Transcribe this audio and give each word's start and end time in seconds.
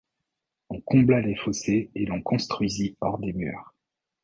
On 0.71 0.81
combla 0.81 1.21
les 1.21 1.35
fossés 1.35 1.91
et 1.93 2.07
l'on 2.07 2.23
construisit 2.23 2.97
hors 3.01 3.19
des 3.19 3.33
murs. 3.33 3.75